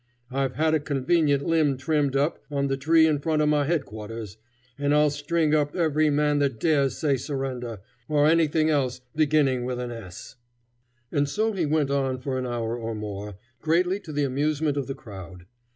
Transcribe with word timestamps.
I've 0.31 0.55
had 0.55 0.73
a 0.73 0.79
convenient 0.79 1.45
limb 1.45 1.77
trimmed 1.77 2.15
up, 2.15 2.43
on 2.49 2.65
the 2.65 2.75
tree 2.75 3.05
in 3.05 3.19
front 3.19 3.39
of 3.43 3.49
my 3.49 3.65
head 3.67 3.85
quarters, 3.85 4.37
and 4.79 4.95
I'll 4.95 5.11
string 5.11 5.53
up 5.53 5.75
every 5.75 6.09
man 6.09 6.39
that 6.39 6.59
dares 6.59 6.97
say 6.97 7.17
surrender, 7.17 7.81
or 8.09 8.25
anything 8.25 8.67
else 8.71 9.01
beginning 9.15 9.63
with 9.63 9.79
an 9.79 9.91
s." 9.91 10.37
And 11.11 11.29
so 11.29 11.53
he 11.53 11.67
went 11.67 11.91
on 11.91 12.17
for 12.17 12.39
an 12.39 12.47
hour 12.47 12.75
or 12.75 12.95
more, 12.95 13.35
greatly 13.61 13.99
to 13.99 14.11
the 14.11 14.23
amusement 14.23 14.75
of 14.75 14.87
the 14.87 14.95
crowd. 14.95 15.45